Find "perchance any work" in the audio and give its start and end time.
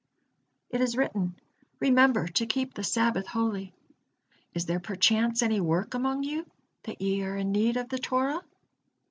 4.79-5.93